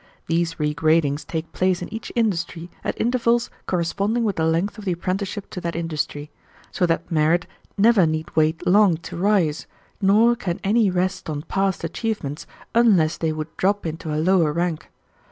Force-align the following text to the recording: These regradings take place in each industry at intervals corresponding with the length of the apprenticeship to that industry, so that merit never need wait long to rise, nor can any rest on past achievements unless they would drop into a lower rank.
These 0.25 0.55
regradings 0.55 1.23
take 1.23 1.53
place 1.53 1.79
in 1.83 1.93
each 1.93 2.11
industry 2.15 2.71
at 2.83 2.99
intervals 2.99 3.51
corresponding 3.67 4.23
with 4.23 4.37
the 4.37 4.47
length 4.47 4.79
of 4.79 4.85
the 4.85 4.93
apprenticeship 4.93 5.47
to 5.51 5.61
that 5.61 5.75
industry, 5.75 6.31
so 6.71 6.87
that 6.87 7.11
merit 7.11 7.45
never 7.77 8.07
need 8.07 8.35
wait 8.35 8.65
long 8.65 8.97
to 8.97 9.15
rise, 9.15 9.67
nor 10.01 10.35
can 10.35 10.59
any 10.63 10.89
rest 10.89 11.29
on 11.29 11.43
past 11.43 11.83
achievements 11.83 12.47
unless 12.73 13.15
they 13.19 13.31
would 13.31 13.55
drop 13.57 13.85
into 13.85 14.11
a 14.11 14.17
lower 14.17 14.51
rank. 14.51 14.89